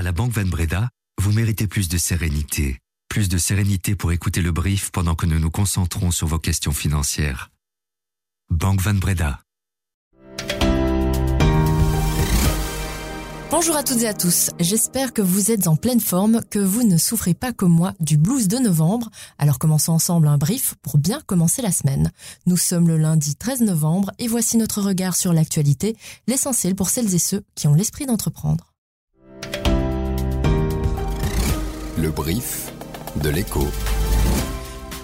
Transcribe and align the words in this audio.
À 0.00 0.02
la 0.02 0.12
Banque 0.12 0.32
Van 0.32 0.46
Breda, 0.46 0.88
vous 1.20 1.30
méritez 1.30 1.66
plus 1.66 1.90
de 1.90 1.98
sérénité. 1.98 2.78
Plus 3.10 3.28
de 3.28 3.36
sérénité 3.36 3.94
pour 3.94 4.12
écouter 4.12 4.40
le 4.40 4.50
brief 4.50 4.90
pendant 4.92 5.14
que 5.14 5.26
nous 5.26 5.38
nous 5.38 5.50
concentrons 5.50 6.10
sur 6.10 6.26
vos 6.26 6.38
questions 6.38 6.72
financières. 6.72 7.50
Banque 8.48 8.80
Van 8.80 8.94
Breda. 8.94 9.40
Bonjour 13.50 13.76
à 13.76 13.82
toutes 13.82 14.00
et 14.00 14.08
à 14.08 14.14
tous, 14.14 14.48
j'espère 14.58 15.12
que 15.12 15.20
vous 15.20 15.50
êtes 15.50 15.66
en 15.66 15.76
pleine 15.76 16.00
forme, 16.00 16.40
que 16.48 16.58
vous 16.58 16.82
ne 16.82 16.96
souffrez 16.96 17.34
pas 17.34 17.52
comme 17.52 17.72
moi 17.72 17.92
du 18.00 18.16
blues 18.16 18.48
de 18.48 18.56
novembre. 18.56 19.10
Alors 19.36 19.58
commençons 19.58 19.92
ensemble 19.92 20.28
un 20.28 20.38
brief 20.38 20.76
pour 20.80 20.96
bien 20.96 21.20
commencer 21.26 21.60
la 21.60 21.72
semaine. 21.72 22.10
Nous 22.46 22.56
sommes 22.56 22.88
le 22.88 22.96
lundi 22.96 23.36
13 23.36 23.60
novembre 23.60 24.12
et 24.18 24.28
voici 24.28 24.56
notre 24.56 24.80
regard 24.80 25.14
sur 25.14 25.34
l'actualité, 25.34 25.94
l'essentiel 26.26 26.74
pour 26.74 26.88
celles 26.88 27.14
et 27.14 27.18
ceux 27.18 27.42
qui 27.54 27.68
ont 27.68 27.74
l'esprit 27.74 28.06
d'entreprendre. 28.06 28.69
Le 32.00 32.10
brief 32.10 32.72
de 33.22 33.28
l'écho. 33.28 33.60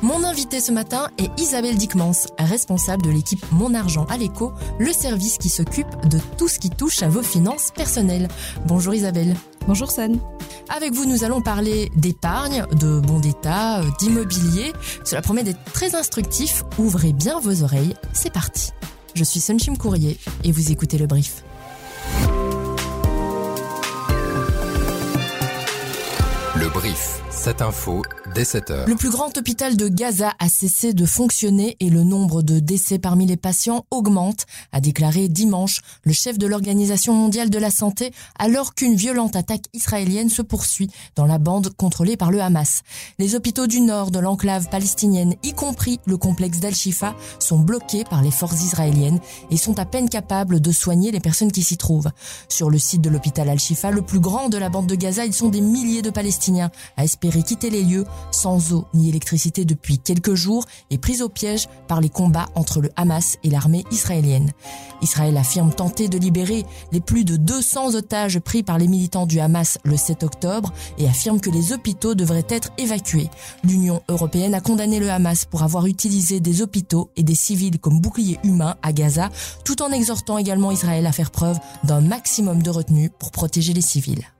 Mon 0.00 0.24
invité 0.24 0.60
ce 0.60 0.72
matin 0.72 1.10
est 1.18 1.28
Isabelle 1.38 1.76
Dickmans, 1.76 2.26
responsable 2.38 3.02
de 3.02 3.10
l'équipe 3.10 3.44
Mon 3.52 3.74
Argent 3.74 4.06
à 4.06 4.16
l'écho, 4.16 4.52
le 4.78 4.94
service 4.94 5.36
qui 5.36 5.50
s'occupe 5.50 6.08
de 6.08 6.18
tout 6.38 6.48
ce 6.48 6.58
qui 6.58 6.70
touche 6.70 7.02
à 7.02 7.08
vos 7.08 7.22
finances 7.22 7.70
personnelles. 7.70 8.28
Bonjour 8.64 8.94
Isabelle. 8.94 9.36
Bonjour 9.66 9.90
San. 9.90 10.18
Avec 10.74 10.94
vous, 10.94 11.04
nous 11.04 11.22
allons 11.22 11.42
parler 11.42 11.92
d'épargne, 11.96 12.64
de 12.80 12.98
bons 12.98 13.20
d'État, 13.20 13.80
euh, 13.80 13.90
d'immobilier. 13.98 14.72
Cela 15.04 15.20
promet 15.20 15.42
d'être 15.42 15.62
très 15.74 15.94
instructif. 15.96 16.64
Ouvrez 16.78 17.12
bien 17.12 17.40
vos 17.40 17.62
oreilles. 17.62 17.94
C'est 18.14 18.32
parti. 18.32 18.70
Je 19.14 19.24
suis 19.24 19.40
Sunshim 19.40 19.76
Courrier 19.76 20.18
et 20.44 20.52
vous 20.52 20.72
écoutez 20.72 20.96
le 20.96 21.06
brief. 21.06 21.42
Le 26.66 26.72
brief. 26.72 27.20
Cette 27.30 27.62
info 27.62 28.02
dès 28.34 28.44
7 28.44 28.70
heures. 28.70 28.88
Le 28.88 28.96
plus 28.96 29.10
grand 29.10 29.36
hôpital 29.38 29.76
de 29.76 29.86
Gaza 29.86 30.32
a 30.40 30.48
cessé 30.48 30.94
de 30.94 31.06
fonctionner 31.06 31.76
et 31.78 31.90
le 31.90 32.02
nombre 32.02 32.42
de 32.42 32.58
décès 32.58 32.98
parmi 32.98 33.24
les 33.24 33.36
patients 33.36 33.84
augmente, 33.92 34.46
a 34.72 34.80
déclaré 34.80 35.28
dimanche 35.28 35.80
le 36.02 36.12
chef 36.12 36.38
de 36.38 36.46
l'Organisation 36.46 37.12
mondiale 37.12 37.50
de 37.50 37.58
la 37.58 37.70
santé, 37.70 38.10
alors 38.36 38.74
qu'une 38.74 38.96
violente 38.96 39.36
attaque 39.36 39.66
israélienne 39.74 40.28
se 40.28 40.42
poursuit 40.42 40.90
dans 41.14 41.26
la 41.26 41.38
bande 41.38 41.70
contrôlée 41.76 42.16
par 42.16 42.32
le 42.32 42.40
Hamas. 42.40 42.82
Les 43.20 43.36
hôpitaux 43.36 43.68
du 43.68 43.80
nord 43.80 44.10
de 44.10 44.18
l'enclave 44.18 44.68
palestinienne, 44.68 45.34
y 45.44 45.52
compris 45.52 46.00
le 46.06 46.16
complexe 46.16 46.58
d'Al-Shifa, 46.58 47.14
sont 47.38 47.60
bloqués 47.60 48.02
par 48.02 48.22
les 48.22 48.32
forces 48.32 48.64
israéliennes 48.64 49.20
et 49.52 49.56
sont 49.56 49.78
à 49.78 49.84
peine 49.84 50.08
capables 50.08 50.60
de 50.60 50.72
soigner 50.72 51.12
les 51.12 51.20
personnes 51.20 51.52
qui 51.52 51.62
s'y 51.62 51.76
trouvent. 51.76 52.10
Sur 52.48 52.70
le 52.70 52.78
site 52.78 53.02
de 53.02 53.10
l'hôpital 53.10 53.48
Al-Shifa, 53.48 53.92
le 53.92 54.02
plus 54.02 54.20
grand 54.20 54.48
de 54.48 54.58
la 54.58 54.68
bande 54.68 54.88
de 54.88 54.96
Gaza, 54.96 55.24
ils 55.24 55.32
sont 55.32 55.48
des 55.48 55.60
milliers 55.60 56.02
de 56.02 56.10
Palestiniens 56.10 56.55
à 56.60 57.04
espérer 57.04 57.42
quitter 57.42 57.70
les 57.70 57.82
lieux 57.82 58.04
sans 58.30 58.72
eau 58.72 58.86
ni 58.94 59.08
électricité 59.08 59.64
depuis 59.64 59.98
quelques 59.98 60.34
jours 60.34 60.64
et 60.90 60.98
pris 60.98 61.22
au 61.22 61.28
piège 61.28 61.68
par 61.88 62.00
les 62.00 62.08
combats 62.08 62.48
entre 62.54 62.80
le 62.80 62.90
Hamas 62.96 63.38
et 63.42 63.50
l'armée 63.50 63.84
israélienne. 63.90 64.52
Israël 65.02 65.36
affirme 65.36 65.72
tenter 65.72 66.08
de 66.08 66.18
libérer 66.18 66.64
les 66.92 67.00
plus 67.00 67.24
de 67.24 67.36
200 67.36 67.94
otages 67.94 68.38
pris 68.38 68.62
par 68.62 68.78
les 68.78 68.88
militants 68.88 69.26
du 69.26 69.40
Hamas 69.40 69.78
le 69.84 69.96
7 69.96 70.22
octobre 70.22 70.72
et 70.98 71.08
affirme 71.08 71.40
que 71.40 71.50
les 71.50 71.72
hôpitaux 71.72 72.14
devraient 72.14 72.46
être 72.48 72.70
évacués. 72.78 73.30
L'Union 73.64 74.02
européenne 74.08 74.54
a 74.54 74.60
condamné 74.60 74.98
le 74.98 75.10
Hamas 75.10 75.44
pour 75.44 75.62
avoir 75.62 75.86
utilisé 75.86 76.40
des 76.40 76.62
hôpitaux 76.62 77.10
et 77.16 77.22
des 77.22 77.34
civils 77.34 77.78
comme 77.78 78.00
boucliers 78.00 78.38
humains 78.44 78.76
à 78.82 78.92
Gaza, 78.92 79.30
tout 79.64 79.82
en 79.82 79.90
exhortant 79.90 80.38
également 80.38 80.70
Israël 80.70 81.06
à 81.06 81.12
faire 81.12 81.30
preuve 81.30 81.58
d'un 81.84 82.00
maximum 82.00 82.62
de 82.62 82.70
retenue 82.70 83.10
pour 83.10 83.30
protéger 83.30 83.72
les 83.72 83.80
civils. 83.80 84.35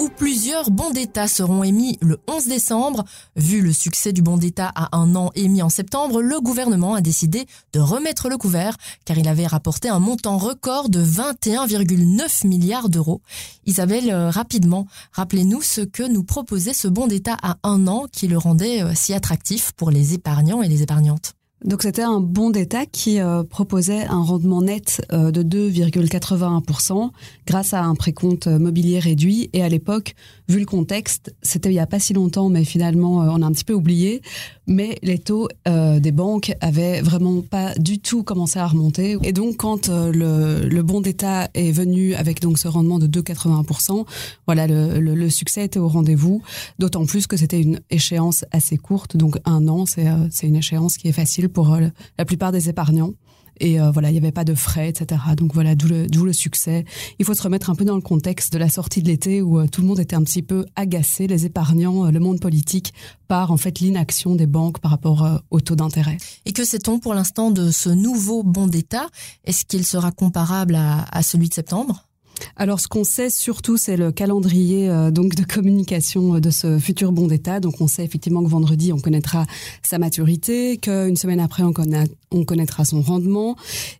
Où 0.00 0.08
plusieurs 0.08 0.70
bons 0.70 0.92
d'État 0.92 1.28
seront 1.28 1.62
émis 1.62 1.98
le 2.00 2.18
11 2.26 2.46
décembre. 2.46 3.04
Vu 3.36 3.60
le 3.60 3.70
succès 3.70 4.14
du 4.14 4.22
bon 4.22 4.38
d'État 4.38 4.72
à 4.74 4.96
un 4.96 5.14
an 5.14 5.30
émis 5.34 5.60
en 5.60 5.68
septembre, 5.68 6.22
le 6.22 6.40
gouvernement 6.40 6.94
a 6.94 7.02
décidé 7.02 7.44
de 7.74 7.80
remettre 7.80 8.30
le 8.30 8.38
couvert 8.38 8.78
car 9.04 9.18
il 9.18 9.28
avait 9.28 9.46
rapporté 9.46 9.90
un 9.90 9.98
montant 9.98 10.38
record 10.38 10.88
de 10.88 11.04
21,9 11.04 12.46
milliards 12.46 12.88
d'euros. 12.88 13.20
Isabelle, 13.66 14.10
euh, 14.10 14.30
rapidement, 14.30 14.86
rappelez-nous 15.12 15.60
ce 15.60 15.82
que 15.82 16.02
nous 16.02 16.24
proposait 16.24 16.72
ce 16.72 16.88
bon 16.88 17.06
d'État 17.06 17.36
à 17.42 17.58
un 17.62 17.86
an 17.86 18.06
qui 18.10 18.26
le 18.26 18.38
rendait 18.38 18.82
euh, 18.82 18.92
si 18.94 19.12
attractif 19.12 19.72
pour 19.72 19.90
les 19.90 20.14
épargnants 20.14 20.62
et 20.62 20.68
les 20.68 20.82
épargnantes. 20.82 21.34
Donc 21.64 21.82
c'était 21.82 22.02
un 22.02 22.20
bon 22.20 22.48
d'État 22.48 22.86
qui 22.86 23.20
euh, 23.20 23.42
proposait 23.42 24.06
un 24.06 24.22
rendement 24.22 24.62
net 24.62 25.02
euh, 25.12 25.30
de 25.30 25.42
2,81% 25.42 27.10
grâce 27.46 27.74
à 27.74 27.82
un 27.82 27.94
précompte 27.94 28.46
mobilier 28.46 28.98
réduit. 28.98 29.50
Et 29.52 29.62
à 29.62 29.68
l'époque, 29.68 30.14
vu 30.50 30.60
le 30.60 30.66
contexte, 30.66 31.34
c'était 31.42 31.70
il 31.70 31.74
n'y 31.74 31.78
a 31.78 31.86
pas 31.86 31.98
si 31.98 32.12
longtemps, 32.12 32.48
mais 32.48 32.64
finalement 32.64 33.22
euh, 33.22 33.28
on 33.30 33.42
a 33.42 33.46
un 33.46 33.52
petit 33.52 33.64
peu 33.64 33.74
oublié. 33.74 34.20
Mais 34.66 34.98
les 35.02 35.18
taux 35.18 35.48
des 35.66 36.12
banques 36.12 36.52
avaient 36.60 37.00
vraiment 37.00 37.40
pas 37.42 37.74
du 37.74 37.98
tout 37.98 38.22
commencé 38.22 38.60
à 38.60 38.68
remonter. 38.68 39.16
Et 39.24 39.32
donc 39.32 39.56
quand 39.56 39.88
le, 39.88 40.68
le, 40.68 40.82
bon 40.84 41.00
d'État 41.00 41.48
est 41.54 41.72
venu 41.72 42.14
avec 42.14 42.40
donc 42.40 42.56
ce 42.56 42.68
rendement 42.68 43.00
de 43.00 43.08
2,81%, 43.08 44.06
voilà 44.46 44.68
le, 44.68 45.00
le, 45.00 45.30
succès 45.30 45.64
était 45.64 45.80
au 45.80 45.88
rendez-vous. 45.88 46.42
D'autant 46.78 47.04
plus 47.04 47.26
que 47.26 47.36
c'était 47.36 47.60
une 47.60 47.80
échéance 47.90 48.44
assez 48.52 48.76
courte, 48.76 49.16
donc 49.16 49.38
un 49.44 49.66
an, 49.68 49.86
c'est 49.86 50.46
une 50.46 50.56
échéance 50.56 50.96
qui 50.96 51.08
est 51.08 51.12
facile 51.12 51.48
pour 51.48 51.72
euh, 51.72 51.88
la 52.18 52.24
plupart 52.24 52.52
des 52.52 52.68
épargnants. 52.68 53.12
Et 53.60 53.80
euh, 53.80 53.90
voilà, 53.90 54.08
il 54.10 54.12
n'y 54.12 54.18
avait 54.18 54.32
pas 54.32 54.44
de 54.44 54.54
frais, 54.54 54.88
etc. 54.88 55.20
Donc 55.36 55.54
voilà, 55.54 55.74
d'où 55.74 55.86
le, 55.86 56.06
le, 56.06 56.32
succès. 56.32 56.84
Il 57.18 57.24
faut 57.24 57.34
se 57.34 57.42
remettre 57.42 57.70
un 57.70 57.74
peu 57.74 57.84
dans 57.84 57.94
le 57.94 58.00
contexte 58.00 58.52
de 58.52 58.58
la 58.58 58.68
sortie 58.68 59.02
de 59.02 59.08
l'été 59.08 59.42
où 59.42 59.58
euh, 59.58 59.66
tout 59.66 59.82
le 59.82 59.86
monde 59.86 60.00
était 60.00 60.16
un 60.16 60.22
petit 60.22 60.42
peu 60.42 60.64
agacé, 60.76 61.26
les 61.26 61.46
épargnants, 61.46 62.10
le 62.10 62.20
monde 62.20 62.40
politique, 62.40 62.94
par 63.28 63.52
en 63.52 63.56
fait 63.56 63.80
l'inaction 63.80 64.34
des 64.34 64.46
banques 64.46 64.80
par 64.80 64.90
rapport 64.90 65.42
au 65.50 65.60
taux 65.60 65.76
d'intérêt. 65.76 66.16
Et 66.46 66.52
que 66.52 66.64
sait-on 66.64 66.98
pour 66.98 67.14
l'instant 67.14 67.50
de 67.50 67.70
ce 67.70 67.90
nouveau 67.90 68.42
bon 68.42 68.66
d'État? 68.66 69.08
Est-ce 69.44 69.64
qu'il 69.64 69.86
sera 69.86 70.10
comparable 70.10 70.74
à, 70.74 71.04
à 71.12 71.22
celui 71.22 71.48
de 71.48 71.54
septembre? 71.54 72.09
Alors, 72.56 72.80
ce 72.80 72.88
qu'on 72.88 73.04
sait 73.04 73.30
surtout, 73.30 73.76
c'est 73.76 73.96
le 73.96 74.12
calendrier 74.12 74.88
euh, 74.88 75.10
donc 75.10 75.34
de 75.34 75.44
communication 75.44 76.36
euh, 76.36 76.40
de 76.40 76.50
ce 76.50 76.78
futur 76.78 77.12
bon 77.12 77.26
d'État. 77.26 77.60
Donc, 77.60 77.80
on 77.80 77.86
sait 77.86 78.04
effectivement 78.04 78.42
que 78.42 78.48
vendredi, 78.48 78.92
on 78.92 78.98
connaîtra 78.98 79.46
sa 79.82 79.98
maturité, 79.98 80.78
qu'une 80.78 81.16
semaine 81.16 81.40
après, 81.40 81.62
on, 81.62 81.72
connaît, 81.72 82.04
on 82.30 82.44
connaîtra 82.44 82.84
son 82.84 83.02
rendement, 83.02 83.56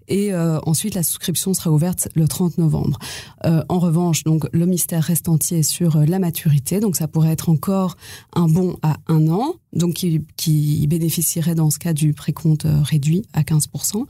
et 0.08 0.32
euh, 0.32 0.58
ensuite 0.66 0.94
la 0.94 1.02
souscription 1.02 1.54
sera 1.54 1.70
ouverte 1.70 2.08
le 2.14 2.28
30 2.28 2.58
novembre. 2.58 2.98
Euh, 3.46 3.62
en 3.68 3.78
revanche, 3.78 4.24
donc 4.24 4.46
le 4.52 4.66
mystère 4.66 5.02
reste 5.02 5.28
entier 5.28 5.62
sur 5.62 5.98
la 5.98 6.18
maturité. 6.18 6.80
Donc, 6.80 6.96
ça 6.96 7.08
pourrait 7.08 7.32
être 7.32 7.48
encore 7.48 7.96
un 8.34 8.46
bon 8.46 8.76
à 8.82 8.96
un 9.08 9.28
an, 9.28 9.54
donc 9.72 9.94
qui, 10.36 10.86
bénéficierait 10.86 11.54
dans 11.54 11.70
ce 11.70 11.78
cas 11.78 11.92
du 11.92 12.12
précompte 12.12 12.66
réduit 12.82 13.22
à 13.32 13.42
15%, 13.42 14.04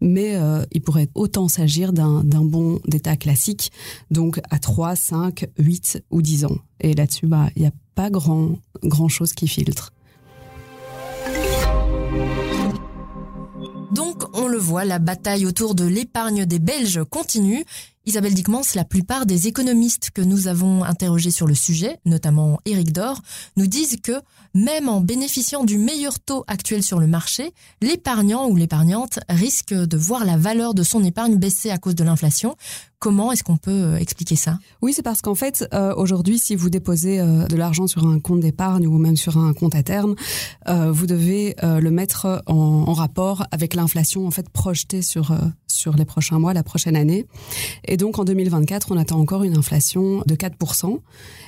mais 0.00 0.38
il 0.72 0.80
pourrait 0.80 1.08
autant 1.14 1.48
s'agir 1.48 1.92
d'un 1.92 2.22
bon 2.22 2.80
d'État 2.86 3.16
classique 3.16 3.70
donc 4.10 4.40
à 4.50 4.58
3, 4.58 4.96
5, 4.96 5.46
8 5.58 6.04
ou 6.10 6.22
10 6.22 6.46
ans. 6.46 6.58
Et 6.80 6.94
là-dessus, 6.94 7.26
bah, 7.26 7.48
il 7.56 7.62
n'y 7.62 7.68
a 7.68 7.72
pas 7.94 8.10
grand, 8.10 8.58
grand 8.82 9.08
chose 9.08 9.32
qui 9.32 9.48
filtre. 9.48 9.92
Donc, 13.92 14.24
on 14.34 14.48
le 14.48 14.58
voit, 14.58 14.84
la 14.84 14.98
bataille 14.98 15.46
autour 15.46 15.74
de 15.74 15.84
l'épargne 15.84 16.46
des 16.46 16.58
Belges 16.58 17.04
continue. 17.04 17.64
Isabelle 18.06 18.34
Dickmans, 18.34 18.74
la 18.74 18.84
plupart 18.84 19.24
des 19.24 19.48
économistes 19.48 20.10
que 20.10 20.20
nous 20.20 20.46
avons 20.46 20.84
interrogés 20.84 21.30
sur 21.30 21.46
le 21.46 21.54
sujet, 21.54 21.98
notamment 22.04 22.60
Éric 22.66 22.92
Dor, 22.92 23.22
nous 23.56 23.66
disent 23.66 23.96
que 24.02 24.20
même 24.52 24.90
en 24.90 25.00
bénéficiant 25.00 25.64
du 25.64 25.78
meilleur 25.78 26.20
taux 26.20 26.44
actuel 26.46 26.82
sur 26.82 27.00
le 27.00 27.06
marché, 27.06 27.54
l'épargnant 27.80 28.46
ou 28.48 28.56
l'épargnante 28.56 29.20
risque 29.30 29.72
de 29.72 29.96
voir 29.96 30.26
la 30.26 30.36
valeur 30.36 30.74
de 30.74 30.82
son 30.82 31.02
épargne 31.02 31.36
baisser 31.36 31.70
à 31.70 31.78
cause 31.78 31.94
de 31.94 32.04
l'inflation. 32.04 32.56
Comment 33.04 33.32
est-ce 33.32 33.44
qu'on 33.44 33.58
peut 33.58 33.70
euh, 33.70 33.96
expliquer 33.98 34.34
ça? 34.34 34.58
Oui, 34.80 34.94
c'est 34.94 35.02
parce 35.02 35.20
qu'en 35.20 35.34
fait, 35.34 35.68
euh, 35.74 35.92
aujourd'hui, 35.94 36.38
si 36.38 36.56
vous 36.56 36.70
déposez 36.70 37.20
euh, 37.20 37.44
de 37.44 37.54
l'argent 37.54 37.86
sur 37.86 38.06
un 38.06 38.18
compte 38.18 38.40
d'épargne 38.40 38.86
ou 38.86 38.96
même 38.96 39.18
sur 39.18 39.36
un 39.36 39.52
compte 39.52 39.74
à 39.74 39.82
terme, 39.82 40.14
vous 40.66 41.06
devez 41.06 41.54
le 41.62 41.90
mettre 41.90 42.42
en, 42.46 42.54
en, 42.86 42.92
rapport 42.94 43.44
avec 43.50 43.74
l'inflation 43.74 44.26
en 44.26 44.30
fait 44.30 44.48
projetée 44.48 45.02
sur 45.02 45.36
sur 45.68 45.94
les 45.96 46.06
prochains 46.06 46.38
mois, 46.38 46.54
la 46.54 46.62
prochaine 46.62 46.96
année. 46.96 47.26
Et 47.84 47.98
donc 47.98 48.18
en 48.18 48.24
2024, 48.24 48.92
on 48.92 48.96
attend 48.96 49.20
encore 49.20 49.42
une 49.42 49.58
inflation 49.58 50.22
de 50.26 50.34
4%. 50.34 50.98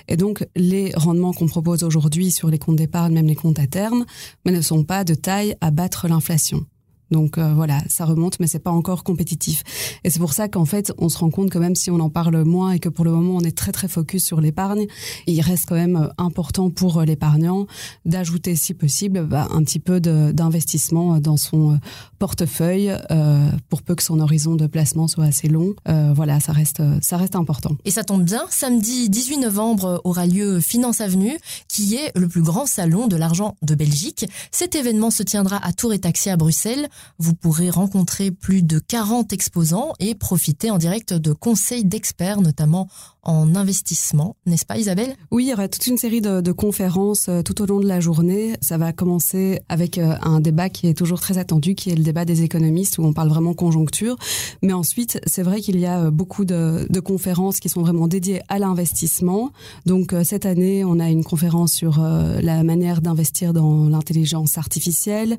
Et 0.08 0.18
donc 0.18 0.46
les 0.56 0.92
rendements 0.94 1.32
qu'on 1.32 1.46
propose 1.46 1.84
aujourd'hui 1.84 2.32
sur 2.32 2.50
les 2.50 2.58
comptes 2.58 2.76
d'épargne, 2.76 3.14
même 3.14 3.26
les 3.26 3.34
comptes 3.34 3.58
à 3.58 3.66
terme, 3.66 4.04
mais 4.44 4.52
ne 4.52 4.60
sont 4.60 4.84
pas 4.84 5.04
de 5.04 5.14
taille 5.14 5.56
à 5.62 5.70
battre 5.70 6.06
l'inflation. 6.06 6.66
Donc 7.10 7.38
euh, 7.38 7.54
voilà, 7.54 7.80
ça 7.88 8.04
remonte, 8.04 8.40
mais 8.40 8.46
c'est 8.46 8.58
pas 8.58 8.70
encore 8.70 9.04
compétitif. 9.04 9.62
Et 10.04 10.10
c'est 10.10 10.18
pour 10.18 10.32
ça 10.32 10.48
qu'en 10.48 10.64
fait, 10.64 10.92
on 10.98 11.08
se 11.08 11.18
rend 11.18 11.30
compte 11.30 11.50
que 11.50 11.58
même 11.58 11.74
si 11.74 11.90
on 11.90 12.00
en 12.00 12.10
parle 12.10 12.44
moins 12.44 12.72
et 12.72 12.78
que 12.78 12.88
pour 12.88 13.04
le 13.04 13.12
moment 13.12 13.36
on 13.36 13.40
est 13.40 13.56
très 13.56 13.72
très 13.72 13.88
focus 13.88 14.24
sur 14.24 14.40
l'épargne, 14.40 14.86
il 15.26 15.40
reste 15.40 15.66
quand 15.68 15.74
même 15.74 15.96
euh, 15.96 16.08
important 16.18 16.70
pour 16.70 16.98
euh, 16.98 17.04
l'épargnant 17.04 17.66
d'ajouter, 18.04 18.56
si 18.56 18.74
possible, 18.74 19.24
bah, 19.24 19.48
un 19.50 19.62
petit 19.62 19.78
peu 19.78 20.00
d'investissement 20.00 21.20
dans 21.20 21.36
son 21.36 21.78
portefeuille 22.18 22.92
euh, 23.10 23.50
pour 23.68 23.82
peu 23.82 23.94
que 23.94 24.02
son 24.02 24.20
horizon 24.20 24.54
de 24.54 24.66
placement 24.66 25.08
soit 25.08 25.24
assez 25.24 25.48
long. 25.48 25.74
Euh, 25.88 26.12
voilà, 26.14 26.40
ça 26.40 26.52
reste 26.52 26.82
ça 27.02 27.16
reste 27.16 27.36
important. 27.36 27.76
Et 27.84 27.90
ça 27.90 28.04
tombe 28.04 28.24
bien, 28.24 28.44
samedi 28.50 29.08
18 29.08 29.38
novembre 29.38 30.00
aura 30.04 30.26
lieu 30.26 30.60
Finance 30.60 31.00
Avenue, 31.00 31.38
qui 31.68 31.94
est 31.94 32.12
le 32.14 32.28
plus 32.28 32.42
grand 32.42 32.66
salon 32.66 33.06
de 33.06 33.16
l'argent 33.16 33.56
de 33.62 33.74
Belgique. 33.74 34.26
Cet 34.50 34.74
événement 34.74 35.10
se 35.10 35.22
tiendra 35.22 35.64
à 35.64 35.72
Tour 35.72 35.92
et 35.92 35.98
Taxi 35.98 36.30
à 36.30 36.36
Bruxelles. 36.36 36.88
Vous 37.18 37.34
pourrez 37.34 37.70
rencontrer 37.70 38.30
plus 38.30 38.62
de 38.62 38.78
40 38.78 39.32
exposants 39.32 39.92
et 40.00 40.14
profiter 40.14 40.70
en 40.70 40.78
direct 40.78 41.12
de 41.12 41.32
conseils 41.32 41.84
d'experts, 41.84 42.40
notamment 42.40 42.88
en 43.26 43.56
investissement, 43.56 44.36
n'est-ce 44.46 44.64
pas 44.64 44.78
Isabelle? 44.78 45.16
Oui, 45.32 45.44
il 45.44 45.50
y 45.50 45.52
aura 45.52 45.68
toute 45.68 45.86
une 45.88 45.98
série 45.98 46.20
de, 46.20 46.52
conférences 46.52 47.28
euh, 47.28 47.42
tout 47.42 47.60
au 47.60 47.66
long 47.66 47.80
de 47.80 47.86
la 47.86 47.98
journée. 47.98 48.54
Ça 48.60 48.78
va 48.78 48.92
commencer 48.92 49.60
avec 49.68 49.98
euh, 49.98 50.14
un 50.22 50.40
débat 50.40 50.68
qui 50.68 50.86
est 50.86 50.94
toujours 50.94 51.20
très 51.20 51.36
attendu, 51.36 51.74
qui 51.74 51.90
est 51.90 51.96
le 51.96 52.04
débat 52.04 52.24
des 52.24 52.42
économistes, 52.42 52.98
où 52.98 53.04
on 53.04 53.12
parle 53.12 53.28
vraiment 53.28 53.52
conjoncture. 53.52 54.16
Mais 54.62 54.72
ensuite, 54.72 55.20
c'est 55.26 55.42
vrai 55.42 55.60
qu'il 55.60 55.78
y 55.80 55.86
a 55.86 56.04
euh, 56.04 56.10
beaucoup 56.12 56.44
de, 56.44 56.86
de, 56.88 57.00
conférences 57.00 57.58
qui 57.58 57.68
sont 57.68 57.82
vraiment 57.82 58.06
dédiées 58.06 58.42
à 58.48 58.60
l'investissement. 58.60 59.50
Donc 59.86 60.14
cette 60.24 60.46
année, 60.46 60.84
on 60.84 61.00
a 61.00 61.08
une 61.08 61.24
conférence 61.24 61.72
sur 61.72 62.00
la 62.00 62.62
manière 62.64 63.00
d'investir 63.00 63.52
dans 63.52 63.88
l'intelligence 63.88 64.58
artificielle. 64.58 65.36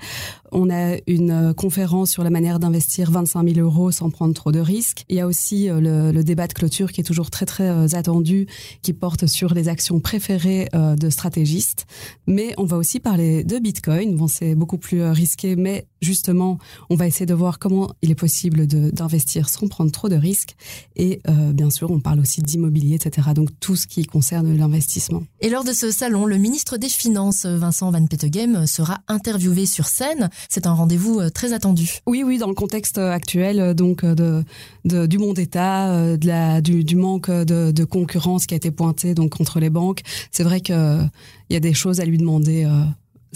On 0.51 0.69
a 0.69 0.95
une 1.07 1.46
conférence 1.53 2.11
sur 2.11 2.23
la 2.23 2.29
manière 2.29 2.59
d'investir 2.59 3.11
25 3.11 3.53
000 3.53 3.59
euros 3.59 3.91
sans 3.91 4.09
prendre 4.09 4.33
trop 4.33 4.51
de 4.51 4.59
risques. 4.59 5.03
Il 5.09 5.15
y 5.15 5.19
a 5.19 5.27
aussi 5.27 5.67
le, 5.67 6.11
le 6.11 6.23
débat 6.23 6.47
de 6.47 6.53
clôture 6.53 6.91
qui 6.91 7.01
est 7.01 7.03
toujours 7.03 7.29
très 7.29 7.45
très 7.45 7.69
euh, 7.69 7.87
attendus 7.93 8.47
qui 8.81 8.93
portent 8.93 9.27
sur 9.27 9.53
les 9.53 9.69
actions 9.69 9.99
préférées 9.99 10.67
euh, 10.75 10.95
de 10.95 11.09
stratégistes. 11.09 11.85
Mais 12.27 12.53
on 12.57 12.65
va 12.65 12.77
aussi 12.77 12.99
parler 12.99 13.43
de 13.43 13.57
Bitcoin. 13.59 14.15
Bon, 14.15 14.27
c'est 14.27 14.55
beaucoup 14.55 14.77
plus 14.77 15.01
euh, 15.01 15.13
risqué, 15.13 15.55
mais 15.55 15.87
justement, 16.01 16.57
on 16.89 16.95
va 16.95 17.07
essayer 17.07 17.25
de 17.25 17.33
voir 17.33 17.59
comment 17.59 17.91
il 18.01 18.11
est 18.11 18.15
possible 18.15 18.67
d'investir 18.67 19.49
sans 19.49 19.67
prendre 19.67 19.91
trop 19.91 20.09
de 20.09 20.15
risques. 20.15 20.55
Et 20.95 21.21
bien 21.53 21.71
sûr, 21.71 21.89
on 21.89 21.99
parle 21.99 22.19
aussi 22.19 22.41
d'immobilier, 22.41 22.95
etc. 22.95 23.29
Donc 23.33 23.49
tout 23.59 23.75
ce 23.75 23.87
qui 23.87 24.05
concerne 24.05 24.55
l'investissement. 24.55 25.23
Et 25.41 25.49
lors 25.49 25.63
de 25.63 25.73
ce 25.73 25.89
salon, 25.89 26.25
le 26.25 26.37
ministre 26.37 26.77
des 26.77 26.89
Finances, 26.89 27.45
Vincent 27.47 27.89
Van 27.89 28.05
Petegem, 28.05 28.67
sera 28.67 28.99
interviewé 29.07 29.65
sur 29.65 29.87
scène. 29.87 30.29
C'est 30.49 30.67
un 30.67 30.73
rendez-vous 30.73 31.19
très 31.37 31.53
attendu. 31.53 31.99
Oui, 32.07 32.23
oui, 32.25 32.39
dans 32.39 32.47
le 32.47 32.55
contexte 32.55 32.97
actuel, 32.97 33.75
donc 33.75 34.03
de, 34.03 34.43
de 34.85 35.05
du 35.05 35.19
monde 35.19 35.35
d'État, 35.35 36.17
de 36.17 36.27
la, 36.27 36.61
du, 36.61 36.95
manque 36.95 37.29
de 37.29 37.83
concurrence 37.83 38.47
qui 38.47 38.55
a 38.55 38.57
été 38.57 38.71
pointée 38.71 39.13
donc 39.13 39.37
contre 39.37 39.59
les 39.59 39.69
banques. 39.69 40.01
C'est 40.31 40.43
vrai 40.43 40.61
qu'il 40.61 41.09
y 41.49 41.55
a 41.55 41.59
des 41.59 41.73
choses 41.73 41.99
à 41.99 42.05
lui 42.05 42.17
demander 42.17 42.65
euh, 42.65 42.83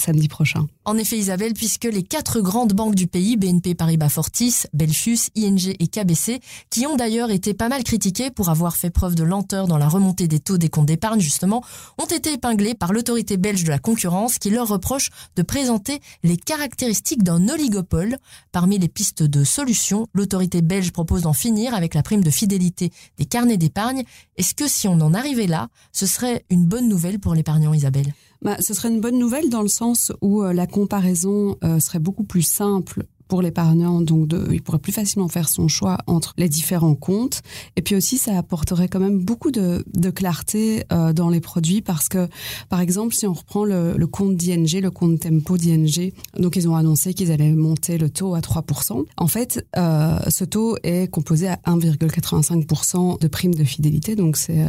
samedi 0.01 0.27
prochain. 0.27 0.67
En 0.83 0.97
effet, 0.97 1.17
Isabelle, 1.17 1.53
puisque 1.53 1.85
les 1.85 2.03
quatre 2.03 2.41
grandes 2.41 2.73
banques 2.73 2.95
du 2.95 3.07
pays, 3.07 3.37
BNP 3.37 3.75
Paribas 3.75 4.09
Fortis, 4.09 4.63
Belfius, 4.73 5.29
ING 5.35 5.75
et 5.79 5.87
KBC, 5.87 6.39
qui 6.69 6.85
ont 6.87 6.95
d'ailleurs 6.95 7.31
été 7.31 7.53
pas 7.53 7.69
mal 7.69 7.83
critiquées 7.83 8.31
pour 8.31 8.49
avoir 8.49 8.75
fait 8.75 8.89
preuve 8.89 9.15
de 9.15 9.23
lenteur 9.23 9.67
dans 9.67 9.77
la 9.77 9.87
remontée 9.87 10.27
des 10.27 10.39
taux 10.39 10.57
des 10.57 10.69
comptes 10.69 10.87
d'épargne, 10.87 11.19
justement, 11.19 11.63
ont 11.97 12.05
été 12.05 12.33
épinglées 12.33 12.73
par 12.73 12.93
l'autorité 12.93 13.37
belge 13.37 13.63
de 13.63 13.69
la 13.69 13.79
concurrence 13.79 14.39
qui 14.39 14.49
leur 14.49 14.67
reproche 14.67 15.09
de 15.35 15.43
présenter 15.43 15.99
les 16.23 16.37
caractéristiques 16.37 17.23
d'un 17.23 17.47
oligopole. 17.47 18.17
Parmi 18.51 18.79
les 18.79 18.87
pistes 18.87 19.23
de 19.23 19.43
solutions, 19.43 20.07
l'autorité 20.13 20.61
belge 20.61 20.91
propose 20.91 21.21
d'en 21.21 21.33
finir 21.33 21.73
avec 21.73 21.93
la 21.93 22.03
prime 22.03 22.23
de 22.23 22.31
fidélité 22.31 22.91
des 23.17 23.25
carnets 23.25 23.57
d'épargne. 23.57 24.03
Est-ce 24.37 24.55
que 24.55 24.67
si 24.67 24.87
on 24.87 24.99
en 25.01 25.13
arrivait 25.13 25.47
là, 25.47 25.69
ce 25.91 26.05
serait 26.05 26.45
une 26.49 26.65
bonne 26.65 26.87
nouvelle 26.87 27.19
pour 27.19 27.35
l'épargnant, 27.35 27.73
Isabelle? 27.73 28.13
Bah, 28.41 28.57
Ce 28.59 28.73
serait 28.73 28.89
une 28.89 29.01
bonne 29.01 29.19
nouvelle 29.19 29.49
dans 29.49 29.61
le 29.61 29.67
sens 29.67 30.11
où 30.21 30.43
euh, 30.43 30.53
la 30.53 30.67
comparaison 30.67 31.57
euh, 31.63 31.79
serait 31.79 31.99
beaucoup 31.99 32.23
plus 32.23 32.41
simple 32.41 33.05
pour 33.31 33.41
l'épargnant, 33.41 34.01
donc 34.01 34.27
de, 34.27 34.45
il 34.51 34.61
pourrait 34.61 34.79
plus 34.79 34.91
facilement 34.91 35.29
faire 35.29 35.47
son 35.47 35.69
choix 35.69 35.99
entre 36.05 36.33
les 36.37 36.49
différents 36.49 36.95
comptes. 36.95 37.41
Et 37.77 37.81
puis 37.81 37.95
aussi, 37.95 38.17
ça 38.17 38.37
apporterait 38.37 38.89
quand 38.89 38.99
même 38.99 39.19
beaucoup 39.19 39.51
de, 39.51 39.85
de 39.93 40.09
clarté 40.09 40.83
euh, 40.91 41.13
dans 41.13 41.29
les 41.29 41.39
produits 41.39 41.81
parce 41.81 42.09
que, 42.09 42.27
par 42.67 42.81
exemple, 42.81 43.15
si 43.15 43.25
on 43.25 43.31
reprend 43.31 43.63
le, 43.63 43.93
le 43.95 44.05
compte 44.05 44.35
d'ING, 44.35 44.81
le 44.81 44.91
compte 44.91 45.21
Tempo 45.21 45.57
d'ING, 45.57 46.11
donc 46.39 46.57
ils 46.57 46.67
ont 46.67 46.75
annoncé 46.75 47.13
qu'ils 47.13 47.31
allaient 47.31 47.53
monter 47.53 47.97
le 47.97 48.09
taux 48.09 48.35
à 48.35 48.41
3%. 48.41 49.05
En 49.15 49.27
fait, 49.27 49.65
euh, 49.77 50.19
ce 50.27 50.43
taux 50.43 50.75
est 50.83 51.09
composé 51.09 51.47
à 51.47 51.55
1,85% 51.67 53.17
de 53.21 53.27
prime 53.29 53.55
de 53.55 53.63
fidélité, 53.63 54.17
donc 54.17 54.35
c'est 54.35 54.65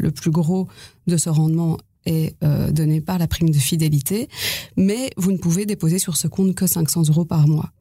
le 0.00 0.10
plus 0.10 0.30
gros 0.30 0.66
de 1.06 1.18
ce 1.18 1.28
rendement 1.28 1.76
est 2.06 2.36
euh, 2.42 2.70
donné 2.70 3.00
par 3.00 3.18
la 3.18 3.26
prime 3.26 3.50
de 3.50 3.58
fidélité, 3.58 4.28
mais 4.76 5.10
vous 5.16 5.32
ne 5.32 5.38
pouvez 5.38 5.66
déposer 5.66 5.98
sur 5.98 6.16
ce 6.16 6.28
compte 6.28 6.54
que 6.54 6.66
500 6.66 7.08
euros 7.08 7.24
par 7.24 7.46
mois. 7.46 7.72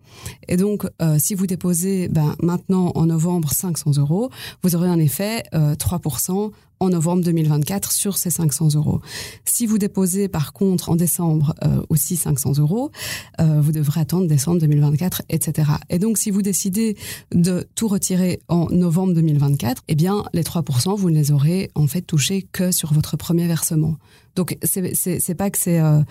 Et 0.48 0.58
donc, 0.58 0.86
euh, 1.02 1.18
si 1.20 1.36
vous 1.36 1.48
déposez 1.48 2.08
ben, 2.08 2.36
maintenant 2.42 2.92
en 2.96 3.06
novembre 3.06 3.52
500 3.52 3.98
euros, 3.98 4.30
vous 4.64 4.76
aurez 4.76 4.90
en 4.90 5.00
effet 5.00 5.44
euh, 5.54 5.76
3% 5.76 6.52
en 6.82 6.90
novembre 6.90 7.24
2024 7.24 7.92
sur 7.92 8.18
ces 8.18 8.32
500 8.32 8.70
euros. 8.76 9.02
Si 9.46 9.68
vous 9.68 9.78
déposez 9.78 10.28
par 10.28 10.52
contre 10.52 10.90
en 10.90 10.96
décembre 10.96 11.54
euh, 11.64 11.82
aussi 11.90 12.18
500 12.18 12.58
euros, 12.58 12.92
euh, 13.40 13.62
vous 13.62 13.72
devrez 13.72 14.02
attendre 14.02 14.28
décembre 14.28 14.60
2024, 14.60 15.22
etc. 15.30 15.70
Et 15.92 16.00
donc 16.00 16.18
si 16.18 16.32
vous 16.32 16.42
décidez 16.42 16.98
de 17.34 17.68
tout 17.76 17.88
retirer 17.88 18.42
en 18.48 18.66
novembre 18.72 19.14
2024, 19.14 19.84
eh 19.88 19.96
bien 19.96 20.24
les 20.34 20.42
3%, 20.42 20.98
vous 20.98 21.12
ne 21.12 21.16
les 21.16 21.32
aurez 21.32 21.70
en 21.76 21.86
fait 21.86 22.02
touchés 22.02 22.48
que 22.52 22.72
sur 22.72 22.94
votre 22.94 23.16
premier 23.16 23.48
versement. 23.48 23.98
Donc 24.36 24.58
c'est 24.64 25.36
pas 25.36 25.52
que 25.52 25.60
c'est 25.60 25.80
euh, 25.80 26.02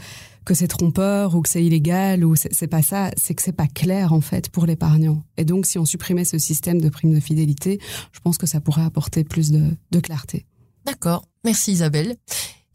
que 0.44 0.54
c'est 0.54 0.69
trompeur 0.69 1.34
ou 1.34 1.42
que 1.42 1.48
c'est 1.48 1.64
illégal 1.64 2.25
ou 2.25 2.34
c'est 2.37 2.66
pas 2.66 2.82
ça, 2.82 3.10
c'est 3.16 3.34
que 3.34 3.42
c'est 3.42 3.52
pas 3.52 3.66
clair 3.66 4.12
en 4.12 4.20
fait 4.20 4.48
pour 4.48 4.66
l'épargnant. 4.66 5.22
Et 5.37 5.44
donc 5.44 5.66
si 5.66 5.78
on 5.78 5.84
supprimait 5.84 6.25
ce 6.25 6.38
système 6.38 6.81
de 6.81 6.88
prime 6.88 7.14
de 7.14 7.20
fidélité, 7.20 7.81
je 8.12 8.20
pense 8.20 8.38
que 8.38 8.46
ça 8.46 8.60
pourrait 8.60 8.84
apporter 8.84 9.25
plus 9.25 9.50
de, 9.50 10.00
clarté. 10.00 10.46
D'accord, 10.87 11.25
merci 11.44 11.72
Isabelle. 11.72 12.16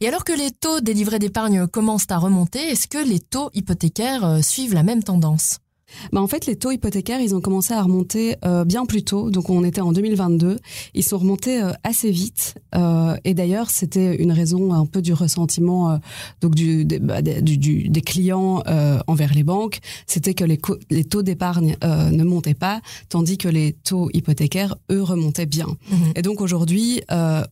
Et 0.00 0.08
alors 0.08 0.24
que 0.24 0.32
les 0.32 0.50
taux 0.50 0.80
des 0.80 0.94
livrets 0.94 1.18
d'épargne 1.18 1.66
commencent 1.66 2.10
à 2.10 2.18
remonter, 2.18 2.60
est-ce 2.60 2.86
que 2.86 2.98
les 2.98 3.18
taux 3.18 3.50
hypothécaires 3.54 4.24
euh, 4.24 4.42
suivent 4.42 4.74
la 4.74 4.82
même 4.82 5.02
tendance? 5.02 5.58
Bah 6.12 6.20
en 6.20 6.26
fait, 6.26 6.46
les 6.46 6.56
taux 6.56 6.70
hypothécaires, 6.70 7.20
ils 7.20 7.34
ont 7.34 7.40
commencé 7.40 7.72
à 7.72 7.82
remonter 7.82 8.36
euh, 8.44 8.64
bien 8.64 8.86
plus 8.86 9.02
tôt. 9.02 9.30
Donc, 9.30 9.50
on 9.50 9.64
était 9.64 9.80
en 9.80 9.92
2022. 9.92 10.58
Ils 10.94 11.02
sont 11.02 11.18
remontés 11.18 11.62
euh, 11.62 11.72
assez 11.84 12.10
vite. 12.10 12.54
Euh, 12.74 13.16
et 13.24 13.34
d'ailleurs, 13.34 13.70
c'était 13.70 14.16
une 14.16 14.32
raison 14.32 14.72
un 14.72 14.86
peu 14.86 15.02
du 15.02 15.12
ressentiment 15.12 15.98
donc 16.40 16.54
du, 16.54 16.84
des, 16.84 16.98
bah, 16.98 17.22
du, 17.22 17.58
du, 17.58 17.88
des 17.88 18.00
clients 18.00 18.62
envers 19.06 19.32
les 19.34 19.42
banques. 19.42 19.78
C'était 20.06 20.34
que 20.34 20.44
les, 20.44 20.60
les 20.90 21.04
taux 21.04 21.22
d'épargne 21.22 21.76
ne 21.82 22.24
montaient 22.24 22.54
pas, 22.54 22.80
tandis 23.08 23.38
que 23.38 23.48
les 23.48 23.72
taux 23.72 24.08
hypothécaires, 24.12 24.76
eux, 24.90 25.02
remontaient 25.02 25.46
bien. 25.46 25.66
Mmh. 25.66 25.94
Et 26.16 26.22
donc, 26.22 26.40
aujourd'hui, 26.40 27.02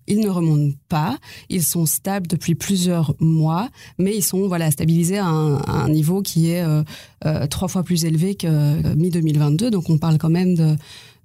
ils 0.07 0.21
ne 0.21 0.29
remontent 0.29 0.77
pas. 0.89 1.19
Ils 1.49 1.63
sont 1.63 1.87
stables 1.87 2.27
depuis 2.27 2.55
plusieurs 2.55 3.15
mois, 3.21 3.69
mais 3.99 4.17
ils 4.17 4.23
sont 4.23 4.49
voilà 4.49 4.71
stabilisés 4.71 5.19
à 5.19 5.27
un, 5.27 5.57
à 5.57 5.73
un 5.73 5.89
niveau 5.89 6.23
qui 6.23 6.51
est 6.51 6.65
trois 7.49 7.69
fois 7.69 7.83
plus 7.83 8.05
élevé 8.05 8.24
que 8.33 8.95
mi-2022. 8.95 9.69
Donc 9.71 9.91
on 9.91 9.99
parle 9.99 10.19
quand 10.19 10.31
même 10.31 10.55
de 10.55 10.77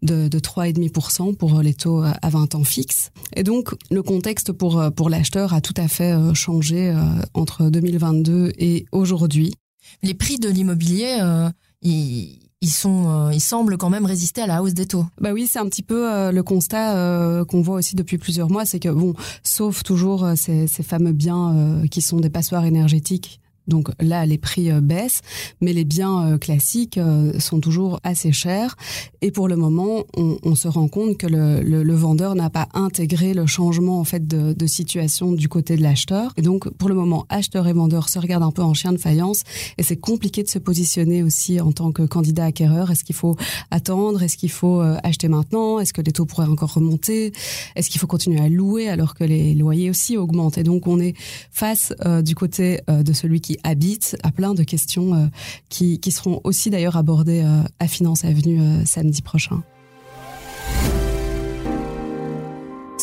de, 0.01 0.27
de 0.27 0.39
3,5% 0.39 1.35
pour 1.35 1.61
les 1.61 1.73
taux 1.73 2.01
à 2.01 2.29
20 2.29 2.55
ans 2.55 2.63
fixes. 2.63 3.11
Et 3.35 3.43
donc, 3.43 3.75
le 3.91 4.01
contexte 4.01 4.51
pour, 4.51 4.81
pour 4.95 5.09
l'acheteur 5.09 5.53
a 5.53 5.61
tout 5.61 5.73
à 5.77 5.87
fait 5.87 6.13
euh, 6.13 6.33
changé 6.33 6.89
euh, 6.89 7.01
entre 7.33 7.69
2022 7.69 8.53
et 8.57 8.85
aujourd'hui. 8.91 9.53
Les 10.01 10.13
prix 10.13 10.37
de 10.37 10.49
l'immobilier, 10.49 11.17
euh, 11.21 11.49
ils, 11.81 12.39
ils, 12.61 12.69
sont, 12.69 13.09
euh, 13.09 13.33
ils 13.33 13.41
semblent 13.41 13.77
quand 13.77 13.89
même 13.89 14.05
résister 14.05 14.41
à 14.41 14.47
la 14.47 14.61
hausse 14.61 14.73
des 14.73 14.85
taux. 14.85 15.05
Bah 15.19 15.31
oui, 15.33 15.47
c'est 15.49 15.59
un 15.59 15.67
petit 15.67 15.83
peu 15.83 16.11
euh, 16.11 16.31
le 16.31 16.43
constat 16.43 16.95
euh, 16.95 17.45
qu'on 17.45 17.61
voit 17.61 17.75
aussi 17.75 17.95
depuis 17.95 18.17
plusieurs 18.17 18.49
mois, 18.49 18.65
c'est 18.65 18.79
que, 18.79 18.89
bon, 18.89 19.13
sauf 19.43 19.83
toujours 19.83 20.27
ces, 20.35 20.67
ces 20.67 20.83
fameux 20.83 21.13
biens 21.13 21.83
qui 21.89 22.01
sont 22.01 22.19
des 22.19 22.29
passoires 22.29 22.65
énergétiques 22.65 23.39
donc 23.69 23.89
là, 24.01 24.25
les 24.25 24.37
prix 24.37 24.71
euh, 24.71 24.81
baissent, 24.81 25.21
mais 25.61 25.71
les 25.71 25.85
biens 25.85 26.33
euh, 26.33 26.37
classiques 26.37 26.97
euh, 26.97 27.39
sont 27.39 27.61
toujours 27.61 27.99
assez 28.03 28.33
chers. 28.33 28.75
Et 29.21 29.31
pour 29.31 29.47
le 29.47 29.55
moment, 29.55 30.03
on, 30.17 30.55
se 30.55 30.67
rend 30.67 30.87
compte 30.87 31.17
que 31.17 31.27
le, 31.27 31.95
vendeur 31.95 32.35
n'a 32.35 32.49
pas 32.49 32.67
intégré 32.73 33.33
le 33.33 33.45
changement 33.45 33.99
en 33.99 34.03
fait 34.03 34.27
de, 34.27 34.67
situation 34.67 35.31
du 35.31 35.47
côté 35.47 35.75
de 35.77 35.83
l'acheteur. 35.83 36.33
Et 36.37 36.41
donc, 36.41 36.69
pour 36.69 36.89
le 36.89 36.95
moment, 36.95 37.25
acheteur 37.29 37.67
et 37.67 37.73
vendeur 37.73 38.09
se 38.09 38.19
regardent 38.19 38.43
un 38.43 38.51
peu 38.51 38.61
en 38.61 38.73
chien 38.73 38.91
de 38.91 38.97
faïence. 38.97 39.43
Et 39.77 39.83
c'est 39.83 39.97
compliqué 39.97 40.43
de 40.43 40.49
se 40.49 40.59
positionner 40.59 41.23
aussi 41.23 41.61
en 41.61 41.71
tant 41.71 41.91
que 41.91 42.03
candidat 42.03 42.45
acquéreur. 42.45 42.91
Est-ce 42.91 43.03
qu'il 43.03 43.15
faut 43.15 43.35
attendre? 43.71 44.23
Est-ce 44.23 44.37
qu'il 44.37 44.51
faut 44.51 44.81
acheter 44.81 45.27
maintenant? 45.27 45.79
Est-ce 45.79 45.93
que 45.93 46.01
les 46.01 46.11
taux 46.11 46.25
pourraient 46.25 46.47
encore 46.47 46.73
remonter? 46.73 47.33
Est-ce 47.75 47.89
qu'il 47.89 47.99
faut 47.99 48.07
continuer 48.07 48.39
à 48.39 48.49
louer 48.49 48.89
alors 48.89 49.13
que 49.13 49.23
les 49.23 49.53
loyers 49.53 49.89
aussi 49.89 50.17
augmentent? 50.17 50.57
Et 50.57 50.63
donc, 50.63 50.87
on 50.87 50.99
est 50.99 51.13
face 51.51 51.93
du 52.23 52.35
côté 52.35 52.79
de 52.87 53.13
celui 53.13 53.41
qui 53.41 53.57
qui 53.59 53.69
habitent, 53.69 54.17
à 54.23 54.31
plein 54.31 54.53
de 54.53 54.63
questions 54.63 55.29
qui, 55.69 55.99
qui 55.99 56.11
seront 56.11 56.41
aussi 56.43 56.69
d'ailleurs 56.69 56.97
abordées 56.97 57.43
à 57.79 57.87
Finance 57.87 58.25
Avenue 58.25 58.85
samedi 58.85 59.21
prochain. 59.21 59.63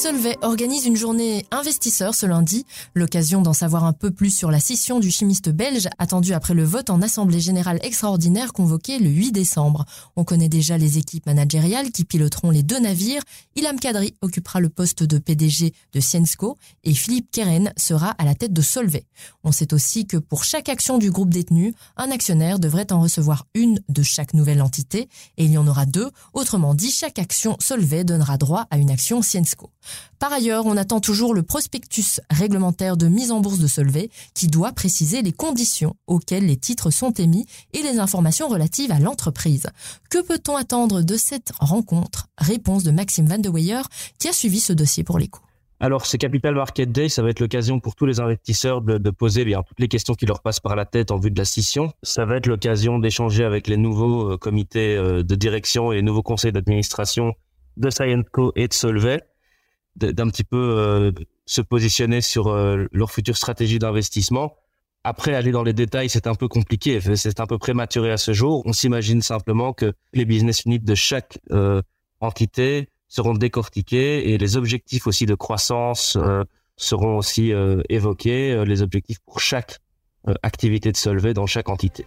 Solvay 0.07 0.39
organise 0.43 0.87
une 0.87 0.95
journée 0.95 1.47
investisseur 1.51 2.15
ce 2.15 2.27
lundi, 2.27 2.65
l'occasion 2.95 3.43
d'en 3.43 3.53
savoir 3.53 3.83
un 3.83 3.93
peu 3.93 4.13
plus 4.13 4.31
sur 4.31 4.53
la 4.53 4.61
scission 4.61 5.01
du 5.01 5.11
chimiste 5.11 5.49
belge 5.49 5.89
attendue 5.99 6.33
après 6.33 6.55
le 6.55 6.63
vote 6.63 6.91
en 6.91 7.03
Assemblée 7.03 7.41
générale 7.41 7.81
extraordinaire 7.83 8.53
convoqué 8.53 9.01
le 9.01 9.09
8 9.09 9.33
décembre. 9.33 9.85
On 10.15 10.23
connaît 10.23 10.49
déjà 10.49 10.79
les 10.79 10.99
équipes 10.99 11.27
managériales 11.27 11.91
qui 11.91 12.05
piloteront 12.05 12.51
les 12.51 12.63
deux 12.63 12.79
navires. 12.79 13.23
Ilham 13.57 13.81
Kadri 13.81 14.15
occupera 14.21 14.61
le 14.61 14.69
poste 14.69 15.03
de 15.03 15.19
PDG 15.19 15.73
de 15.93 15.99
Ciensco 15.99 16.57
et 16.85 16.95
Philippe 16.95 17.33
Keren 17.33 17.73
sera 17.77 18.11
à 18.11 18.25
la 18.25 18.37
tête 18.37 18.53
de 18.53 18.63
Solvay. 18.63 19.07
On 19.43 19.51
sait 19.51 19.75
aussi 19.75 20.07
que 20.07 20.19
pour 20.19 20.45
chaque 20.45 20.69
action 20.69 20.99
du 20.99 21.11
groupe 21.11 21.31
détenu, 21.31 21.75
un 21.97 22.13
actionnaire 22.13 22.61
devrait 22.61 22.93
en 22.93 23.01
recevoir 23.01 23.49
une 23.55 23.81
de 23.89 24.05
chaque 24.05 24.35
nouvelle 24.35 24.63
entité 24.63 25.09
et 25.37 25.47
il 25.47 25.51
y 25.51 25.59
en 25.59 25.67
aura 25.67 25.85
deux. 25.85 26.13
Autrement 26.33 26.75
dit, 26.75 26.93
chaque 26.93 27.19
action 27.19 27.57
Solvay 27.59 28.05
donnera 28.05 28.39
droit 28.39 28.69
à 28.71 28.79
une 28.79 28.93
action 28.93 29.21
Ciensco. 29.21 29.73
Par 30.19 30.33
ailleurs, 30.33 30.67
on 30.67 30.77
attend 30.77 31.01
toujours 31.01 31.35
le 31.35 31.43
prospectus 31.43 32.21
réglementaire 32.31 32.97
de 32.97 33.07
mise 33.07 33.33
en 33.33 33.41
bourse 33.41 33.59
de 33.59 33.67
Solvay 33.67 34.11
qui 34.35 34.47
doit 34.47 34.73
préciser 34.73 35.23
les 35.23 35.33
conditions 35.33 35.95
auxquelles 36.07 36.47
les 36.47 36.57
titres 36.57 36.91
sont 36.91 37.13
émis 37.13 37.47
et 37.73 37.83
les 37.83 37.99
informations 37.99 38.49
relatives 38.49 38.93
à 38.93 38.99
l'entreprise. 38.99 39.67
Que 40.11 40.23
peut-on 40.23 40.57
attendre 40.57 41.03
de 41.03 41.17
cette 41.17 41.53
rencontre? 41.61 42.29
Réponse 42.39 42.83
de 42.83 42.91
Maxime 42.91 43.27
Van 43.27 43.39
de 43.39 43.49
Weyer 43.49 43.83
qui 44.19 44.29
a 44.29 44.33
suivi 44.33 44.61
ce 44.61 44.73
dossier 44.73 45.05
pour 45.05 45.19
l'écho. 45.19 45.41
Alors, 45.79 46.07
ce 46.07 46.17
Capital 46.17 46.55
Market 46.55 46.91
Day, 46.91 47.11
ça 47.11 47.23
va 47.23 47.29
être 47.29 47.41
l'occasion 47.41 47.81
pour 47.81 47.95
tous 47.95 48.07
les 48.07 48.19
investisseurs 48.19 48.81
de, 48.81 49.11
poser 49.11 49.45
bien 49.45 49.63
toutes 49.63 49.79
les 49.79 49.89
questions 49.89 50.15
qui 50.15 50.25
leur 50.25 50.41
passent 50.41 50.61
par 50.61 50.75
la 50.75 50.87
tête 50.87 51.11
en 51.11 51.19
vue 51.19 51.31
de 51.31 51.39
la 51.39 51.45
scission. 51.45 51.93
Ça 52.03 52.25
va 52.25 52.37
être 52.37 52.47
l'occasion 52.47 52.99
d'échanger 52.99 53.45
avec 53.45 53.67
les 53.67 53.77
nouveaux 53.77 54.33
euh, 54.33 54.37
comités 54.39 54.97
euh, 54.97 55.23
de 55.23 55.35
direction 55.35 55.93
et 55.93 55.97
les 55.97 56.03
nouveaux 56.03 56.23
conseils 56.23 56.53
d'administration 56.53 57.35
de 57.77 57.91
Scienco 57.91 58.53
et 58.57 58.69
de 58.69 58.73
Solvay 58.73 59.23
d'un 59.97 60.29
petit 60.29 60.45
peu 60.45 60.57
euh, 60.57 61.13
se 61.47 61.61
positionner 61.61 62.21
sur 62.21 62.49
euh, 62.49 62.87
leur 62.93 63.11
future 63.11 63.37
stratégie 63.37 63.79
d'investissement. 63.79 64.57
Après, 65.05 65.35
aller 65.35 65.53
dans 65.53 65.63
les 65.63 65.73
détails, 65.73 66.09
c'est 66.09 66.27
un 66.27 66.35
peu 66.35 66.49
compliqué, 66.49 67.01
c'est 67.15 67.41
un 67.41 67.47
peu 67.47 67.59
prématuré 67.59 68.11
à 68.11 68.17
ce 68.17 68.33
jour. 68.33 68.63
On 68.67 68.73
s'imagine 68.73 69.23
simplement 69.23 69.73
que 69.73 69.93
les 70.13 70.25
business 70.25 70.65
units 70.65 70.81
de 70.81 70.95
chaque 70.95 71.39
euh, 71.53 71.81
entité 72.21 72.89
seront 73.09 73.35
décortiqués 73.35 74.31
et 74.31 74.39
les 74.39 74.57
objectifs 74.57 75.07
aussi 75.07 75.27
de 75.27 75.37
croissance 75.37 76.19
seront 76.77 77.17
aussi 77.17 77.53
évoqués, 77.89 78.65
les 78.67 78.83
objectifs 78.83 79.21
pour 79.25 79.39
chaque 79.39 79.79
activité 80.43 80.91
de 80.91 80.97
Solvay 80.97 81.35
dans 81.35 81.47
chaque 81.47 81.69
entité. 81.69 82.05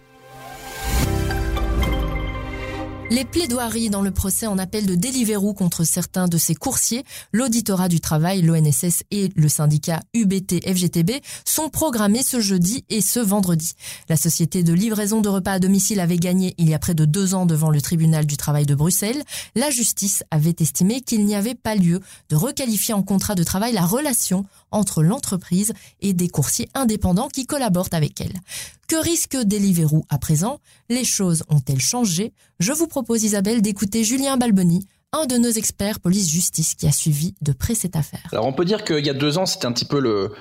Les 3.12 3.24
plaidoiries 3.24 3.90
dans 3.90 4.02
le 4.02 4.12
procès 4.12 4.46
en 4.46 4.56
appel 4.56 4.86
de 4.86 4.94
Deliveroo 4.94 5.52
contre 5.52 5.82
certains 5.82 6.28
de 6.28 6.38
ses 6.38 6.54
coursiers, 6.54 7.02
l'auditorat 7.32 7.88
du 7.88 7.98
travail, 7.98 8.40
l'ONSS 8.40 9.02
et 9.10 9.30
le 9.34 9.48
syndicat 9.48 10.00
UBT-FGTB 10.14 11.20
sont 11.44 11.70
programmés 11.70 12.22
ce 12.22 12.38
jeudi 12.38 12.84
et 12.88 13.00
ce 13.00 13.18
vendredi. 13.18 13.72
La 14.08 14.16
société 14.16 14.62
de 14.62 14.72
livraison 14.72 15.22
de 15.22 15.28
repas 15.28 15.54
à 15.54 15.58
domicile 15.58 15.98
avait 15.98 16.18
gagné 16.18 16.54
il 16.56 16.70
y 16.70 16.74
a 16.74 16.78
près 16.78 16.94
de 16.94 17.04
deux 17.04 17.34
ans 17.34 17.46
devant 17.46 17.70
le 17.70 17.80
tribunal 17.80 18.26
du 18.26 18.36
travail 18.36 18.64
de 18.64 18.76
Bruxelles. 18.76 19.24
La 19.56 19.70
justice 19.70 20.22
avait 20.30 20.54
estimé 20.60 21.00
qu'il 21.00 21.24
n'y 21.24 21.34
avait 21.34 21.56
pas 21.56 21.74
lieu 21.74 21.98
de 22.28 22.36
requalifier 22.36 22.94
en 22.94 23.02
contrat 23.02 23.34
de 23.34 23.42
travail 23.42 23.72
la 23.72 23.86
relation 23.86 24.46
entre 24.70 25.02
l'entreprise 25.02 25.72
et 26.00 26.12
des 26.12 26.28
coursiers 26.28 26.68
indépendants 26.74 27.28
qui 27.28 27.44
collaborent 27.44 27.88
avec 27.90 28.20
elle. 28.20 28.34
Que 28.90 28.96
risque 28.96 29.36
Deliveroo 29.36 30.04
à 30.08 30.18
présent? 30.18 30.58
Les 30.88 31.04
choses 31.04 31.44
ont-elles 31.48 31.78
changé? 31.78 32.32
Je 32.58 32.72
vous 32.72 32.88
propose 32.88 33.22
Isabelle 33.22 33.62
d'écouter 33.62 34.02
Julien 34.02 34.36
Balboni, 34.36 34.84
un 35.12 35.26
de 35.26 35.36
nos 35.36 35.48
experts 35.48 36.00
police-justice 36.00 36.74
qui 36.74 36.88
a 36.88 36.90
suivi 36.90 37.36
de 37.40 37.52
près 37.52 37.76
cette 37.76 37.94
affaire. 37.94 38.28
Alors 38.32 38.48
on 38.48 38.52
peut 38.52 38.64
dire 38.64 38.82
qu'il 38.82 39.06
y 39.06 39.08
a 39.08 39.14
deux 39.14 39.38
ans, 39.38 39.46
c'était 39.46 39.66
un 39.66 39.72
petit 39.72 39.84
peu 39.84 40.00
le, 40.00 40.32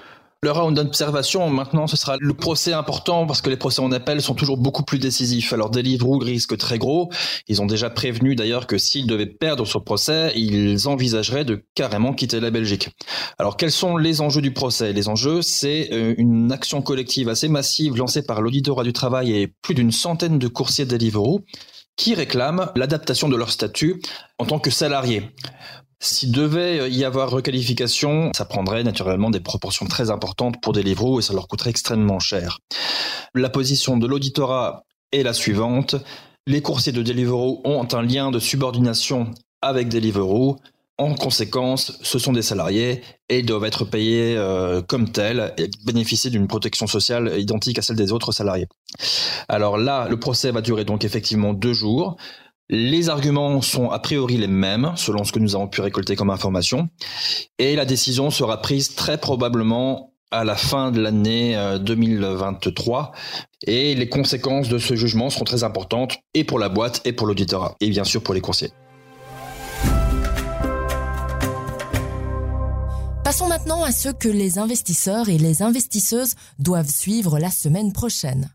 le 0.42 0.52
round 0.52 0.74
d'observation, 0.74 1.50
maintenant, 1.50 1.86
ce 1.86 1.98
sera 1.98 2.16
le 2.18 2.34
procès 2.34 2.72
important 2.72 3.26
parce 3.26 3.42
que 3.42 3.50
les 3.50 3.58
procès 3.58 3.82
en 3.82 3.92
appel 3.92 4.22
sont 4.22 4.36
toujours 4.36 4.58
beaucoup 4.58 4.84
plus 4.84 4.98
décisifs. 4.98 5.52
Alors, 5.52 5.70
Deliveroo 5.70 6.18
risque 6.18 6.58
très 6.58 6.78
gros. 6.78 7.10
Ils 7.50 7.62
ont 7.62 7.66
déjà 7.66 7.90
prévenu 7.90 8.36
d'ailleurs 8.36 8.66
que 8.66 8.78
s'ils 8.78 9.06
devaient 9.06 9.26
perdre 9.26 9.66
ce 9.66 9.78
procès, 9.78 10.32
ils 10.38 10.88
envisageraient 10.88 11.44
de 11.44 11.66
carrément 11.76 12.14
quitter 12.14 12.40
la 12.40 12.52
Belgique. 12.52 12.90
Alors, 13.38 13.58
quels 13.58 13.72
sont 13.72 13.98
les 13.98 14.22
enjeux 14.22 14.42
du 14.42 14.54
procès? 14.54 14.94
Les 14.94 15.10
enjeux, 15.10 15.42
c'est 15.42 15.90
euh, 15.92 16.16
une 16.18 16.54
action 16.54 16.82
collective 16.82 17.28
assez 17.28 17.50
massive 17.50 17.98
lancée 17.98 18.22
par 18.22 18.42
l'auditorat 18.42 18.84
du 18.84 18.94
travail 18.94 19.34
et 19.34 19.54
plus 19.62 19.76
d'une 19.76 19.92
centaine 19.92 20.40
de 20.40 20.48
coursiers 20.48 20.86
Deliveroo 20.86 21.42
qui 22.00 22.16
réclament 22.16 22.72
l'adaptation 22.78 23.28
de 23.28 23.36
leur 23.36 23.52
statut 23.52 24.02
en 24.38 24.46
tant 24.46 24.58
que 24.58 24.72
salariés. 24.72 25.32
S'il 26.02 26.32
devait 26.32 26.90
y 26.90 27.04
avoir 27.04 27.30
requalification, 27.30 28.32
ça 28.34 28.46
prendrait 28.46 28.84
naturellement 28.84 29.30
des 29.30 29.42
proportions 29.42 29.86
très 29.86 30.12
importantes 30.12 30.62
pour 30.62 30.72
Deliveroo 30.72 31.20
et 31.20 31.22
ça 31.22 31.34
leur 31.34 31.48
coûterait 31.48 31.72
extrêmement 31.72 32.20
cher. 32.20 32.60
La 33.36 33.50
position 33.50 33.98
de 33.98 34.08
l'auditorat 34.08 34.84
est 35.12 35.24
la 35.24 35.34
suivante. 35.34 35.96
Les 36.48 36.62
coursiers 36.62 36.94
de 36.94 37.04
Deliveroo 37.04 37.62
ont 37.66 37.88
un 37.92 38.02
lien 38.02 38.32
de 38.32 38.40
subordination 38.40 39.32
avec 39.62 39.90
Deliveroo. 39.90 40.58
En 40.98 41.16
conséquence, 41.16 41.98
ce 42.02 42.20
sont 42.20 42.34
des 42.34 42.42
salariés 42.42 43.02
et 43.30 43.42
doivent 43.42 43.66
être 43.66 43.86
payés 43.86 44.36
euh, 44.38 44.82
comme 44.82 45.12
tels 45.12 45.54
et 45.58 45.70
bénéficier 45.86 46.30
d'une 46.30 46.48
protection 46.48 46.88
sociale 46.88 47.40
identique 47.40 47.80
à 47.80 47.82
celle 47.82 47.96
des 47.96 48.12
autres 48.12 48.32
salariés. 48.32 48.68
Alors 49.48 49.78
là, 49.78 50.08
le 50.10 50.20
procès 50.20 50.52
va 50.52 50.62
durer 50.62 50.86
donc 50.86 51.06
effectivement 51.06 51.54
deux 51.54 51.74
jours. 51.74 52.18
Les 52.72 53.10
arguments 53.10 53.62
sont 53.62 53.90
a 53.90 53.98
priori 53.98 54.38
les 54.38 54.46
mêmes, 54.46 54.92
selon 54.96 55.24
ce 55.24 55.32
que 55.32 55.40
nous 55.40 55.56
avons 55.56 55.68
pu 55.68 55.82
récolter 55.82 56.16
comme 56.16 56.30
information, 56.30 56.88
et 57.58 57.76
la 57.76 57.84
décision 57.84 58.30
sera 58.30 58.62
prise 58.62 58.94
très 58.94 59.18
probablement 59.18 60.14
à 60.30 60.44
la 60.44 60.56
fin 60.56 60.92
de 60.92 61.02
l'année 61.02 61.58
2023, 61.82 63.12
euh, 63.12 63.18
et 63.66 63.96
les 63.96 64.08
conséquences 64.08 64.70
de 64.70 64.78
ce 64.78 64.96
jugement 64.96 65.32
seront 65.32 65.46
très 65.46 65.64
importantes, 65.64 66.18
et 66.36 66.44
pour 66.44 66.60
la 66.60 66.70
boîte, 66.70 67.02
et 67.06 67.12
pour 67.12 67.26
l'auditorat, 67.26 67.76
et 67.82 67.90
bien 67.90 68.04
sûr 68.04 68.22
pour 68.22 68.36
les 68.36 68.42
coursiers. 68.42 68.70
Passons 73.24 73.48
maintenant 73.48 73.84
à 73.84 73.92
ce 73.92 74.10
que 74.10 74.30
les 74.30 74.60
investisseurs 74.60 75.30
et 75.30 75.40
les 75.40 75.64
investisseuses 75.64 76.36
doivent 76.60 76.90
suivre 76.90 77.40
la 77.40 77.50
semaine 77.50 77.94
prochaine. 77.94 78.52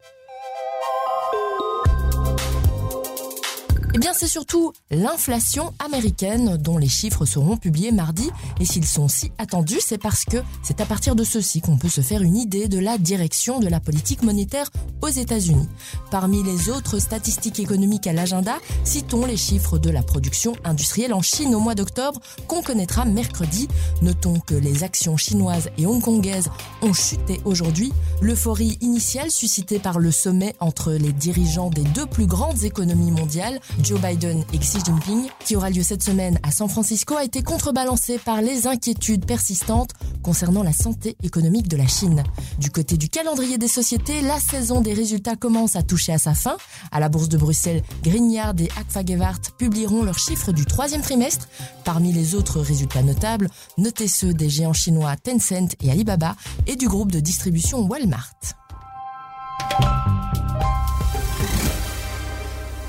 C'est 4.13 4.29
surtout 4.29 4.73
l'inflation 4.91 5.73
américaine 5.79 6.59
dont 6.59 6.77
les 6.77 6.89
chiffres 6.89 7.25
seront 7.25 7.57
publiés 7.57 7.93
mardi. 7.93 8.29
Et 8.61 8.67
s'ils 8.67 8.87
sont 8.87 9.09
si 9.09 9.33
attendus, 9.39 9.81
c'est 9.81 9.99
parce 9.99 10.25
que 10.25 10.39
c'est 10.63 10.81
à 10.81 10.85
partir 10.85 11.15
de 11.15 11.25
ceci 11.25 11.61
qu'on 11.61 11.79
peut 11.79 11.89
se 11.89 12.01
faire 12.01 12.23
une 12.23 12.37
idée 12.37 12.69
de 12.69 12.79
la 12.79 12.99
direction 12.99 13.61
de 13.61 13.69
la 13.69 13.81
politique 13.81 14.23
monétaire 14.23 14.69
aux 15.01 15.09
États-Unis. 15.09 15.69
Parmi 16.11 16.43
les 16.43 16.69
autres 16.69 16.99
statistiques 16.99 17.61
économiques 17.61 18.07
à 18.07 18.13
l'agenda, 18.13 18.59
citons 18.85 19.25
les 19.25 19.37
chiffres 19.37 19.79
de 19.79 19.91
la 19.91 20.03
production 20.03 20.55
industrielle 20.65 21.15
en 21.15 21.23
Chine 21.23 21.55
au 21.55 21.61
mois 21.61 21.75
d'octobre 21.75 22.21
qu'on 22.47 22.63
connaîtra 22.63 23.05
mercredi. 23.05 23.69
Notons 24.03 24.41
que 24.41 24.55
les 24.55 24.85
actions 24.85 25.17
chinoises 25.17 25.71
et 25.79 25.87
hongkongaises 25.87 26.51
ont 26.83 26.93
chuté 26.93 27.41
aujourd'hui. 27.45 27.93
L'euphorie 28.21 28.77
initiale 28.81 29.31
suscitée 29.31 29.79
par 29.79 29.99
le 29.99 30.11
sommet 30.11 30.55
entre 30.61 30.93
les 30.93 31.13
dirigeants 31.13 31.71
des 31.71 31.83
deux 31.83 32.07
plus 32.07 32.27
grandes 32.27 32.65
économies 32.65 33.13
mondiales 33.13 33.61
Biden 33.99 34.45
et 34.53 34.59
Xi 34.59 34.79
Jinping, 34.85 35.29
qui 35.45 35.57
aura 35.57 35.71
lieu 35.71 35.83
cette 35.83 36.03
semaine 36.03 36.39
à 36.43 36.51
San 36.51 36.69
Francisco, 36.69 37.17
a 37.17 37.25
été 37.25 37.43
contrebalancé 37.43 38.19
par 38.19 38.41
les 38.41 38.67
inquiétudes 38.67 39.27
persistantes 39.27 39.91
concernant 40.23 40.63
la 40.63 40.73
santé 40.73 41.17
économique 41.23 41.69
de 41.69 41.77
la 41.77 41.87
Chine. 41.87 42.23
Du 42.59 42.71
côté 42.71 42.97
du 42.97 43.09
calendrier 43.09 43.59
des 43.59 43.69
sociétés, 43.69 44.23
la 44.23 44.39
saison 44.41 44.81
des 44.81 44.95
résultats 44.95 45.37
commence 45.37 45.77
à 45.77 45.83
toucher 45.83 46.13
à 46.13 46.19
sa 46.19 46.35
fin. 46.35 46.57
À 46.93 47.01
la 47.01 47.09
bourse 47.09 47.29
de 47.29 47.37
Bruxelles, 47.37 47.83
Grignard 48.03 48.55
et 48.59 48.69
Agfagewart 48.79 49.41
publieront 49.59 50.03
leurs 50.03 50.19
chiffres 50.19 50.53
du 50.53 50.65
troisième 50.65 51.03
trimestre. 51.03 51.49
Parmi 51.85 52.13
les 52.13 52.35
autres 52.35 52.61
résultats 52.61 53.03
notables, 53.03 53.49
notez 53.79 54.09
ceux 54.09 54.35
des 54.35 54.49
géants 54.49 54.73
chinois 54.73 55.17
Tencent 55.17 55.77
et 55.83 55.91
Alibaba 55.91 56.37
et 56.67 56.77
du 56.77 56.89
groupe 56.89 57.13
de 57.13 57.21
distribution 57.21 57.87
Walmart. 57.87 58.35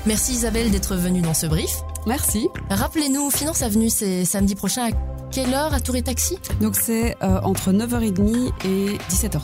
Merci 0.06 0.32
Isabelle 0.32 0.70
d'être 0.70 0.94
venue 0.96 1.20
dans 1.20 1.34
ce 1.34 1.46
brief. 1.46 1.82
Merci. 2.06 2.48
Rappelez-nous, 2.70 3.30
Finance 3.30 3.62
Avenue, 3.62 3.90
c'est 3.90 4.24
samedi 4.24 4.54
prochain 4.54 4.88
à 4.88 4.90
quelle 5.32 5.52
heure 5.52 5.74
à 5.74 5.80
Tour 5.80 5.96
et 5.96 6.02
Taxi? 6.02 6.38
Donc 6.60 6.76
c'est 6.76 7.16
euh, 7.22 7.40
entre 7.42 7.72
9h30 7.72 8.52
et 8.64 8.96
17h30. 9.10 9.40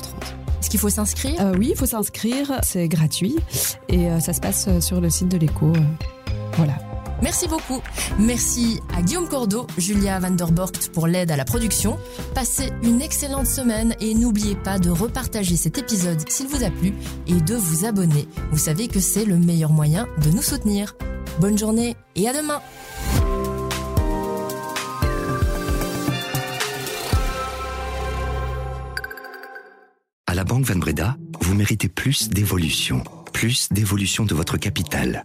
Est-ce 0.60 0.70
qu'il 0.70 0.78
faut 0.78 0.88
s'inscrire? 0.90 1.40
Euh, 1.40 1.54
Oui, 1.58 1.70
il 1.72 1.76
faut 1.76 1.86
s'inscrire, 1.86 2.60
c'est 2.62 2.86
gratuit 2.86 3.36
et 3.88 4.08
euh, 4.08 4.20
ça 4.20 4.32
se 4.32 4.40
passe 4.40 4.68
sur 4.78 5.00
le 5.00 5.10
site 5.10 5.28
de 5.28 5.36
l'écho. 5.38 5.72
voilà. 6.56 6.74
Merci 7.22 7.46
beaucoup. 7.46 7.80
Merci 8.18 8.80
à 8.96 9.00
Guillaume 9.00 9.28
Cordeau, 9.28 9.66
Julia 9.78 10.18
Van 10.18 10.34
pour 10.92 11.06
l'aide 11.06 11.30
à 11.30 11.36
la 11.36 11.44
production. 11.44 11.98
Passez 12.34 12.70
une 12.82 13.00
excellente 13.00 13.46
semaine 13.46 13.94
et 14.00 14.14
n'oubliez 14.14 14.56
pas 14.56 14.80
de 14.80 14.90
repartager 14.90 15.56
cet 15.56 15.78
épisode 15.78 16.28
s'il 16.28 16.48
vous 16.48 16.64
a 16.64 16.70
plu 16.70 16.92
et 17.28 17.40
de 17.40 17.54
vous 17.54 17.84
abonner. 17.84 18.26
Vous 18.50 18.58
savez 18.58 18.88
que 18.88 18.98
c'est 18.98 19.24
le 19.24 19.36
meilleur 19.36 19.70
moyen 19.70 20.08
de 20.22 20.30
nous 20.30 20.42
soutenir. 20.42 20.96
Bonne 21.40 21.56
journée 21.56 21.94
et 22.16 22.28
à 22.28 22.32
demain. 22.32 22.60
À 30.26 30.34
la 30.34 30.44
Banque 30.44 30.64
Van 30.64 30.76
Breda, 30.76 31.16
vous 31.40 31.54
méritez 31.54 31.88
plus 31.88 32.30
d'évolution, 32.30 33.04
plus 33.32 33.68
d'évolution 33.70 34.24
de 34.24 34.34
votre 34.34 34.56
capital, 34.56 35.24